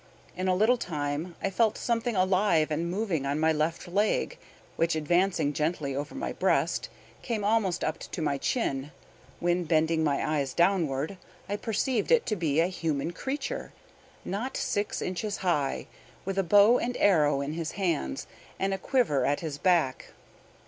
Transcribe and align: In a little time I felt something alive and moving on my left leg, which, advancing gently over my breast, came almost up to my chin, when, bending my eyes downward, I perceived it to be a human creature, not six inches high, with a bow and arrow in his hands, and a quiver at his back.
In 0.35 0.47
a 0.47 0.55
little 0.55 0.79
time 0.79 1.35
I 1.43 1.51
felt 1.51 1.77
something 1.77 2.15
alive 2.15 2.71
and 2.71 2.89
moving 2.89 3.23
on 3.27 3.39
my 3.39 3.51
left 3.53 3.87
leg, 3.87 4.39
which, 4.75 4.95
advancing 4.95 5.53
gently 5.53 5.95
over 5.95 6.15
my 6.15 6.33
breast, 6.33 6.89
came 7.21 7.43
almost 7.43 7.83
up 7.83 7.99
to 7.99 8.19
my 8.19 8.39
chin, 8.39 8.89
when, 9.39 9.63
bending 9.63 10.03
my 10.03 10.27
eyes 10.39 10.55
downward, 10.55 11.19
I 11.47 11.55
perceived 11.55 12.09
it 12.11 12.25
to 12.25 12.35
be 12.35 12.59
a 12.61 12.65
human 12.65 13.11
creature, 13.13 13.73
not 14.25 14.57
six 14.57 15.03
inches 15.03 15.37
high, 15.45 15.85
with 16.25 16.39
a 16.39 16.43
bow 16.43 16.79
and 16.79 16.97
arrow 16.97 17.41
in 17.41 17.53
his 17.53 17.73
hands, 17.73 18.25
and 18.59 18.73
a 18.73 18.79
quiver 18.79 19.23
at 19.23 19.41
his 19.41 19.59
back. 19.59 20.13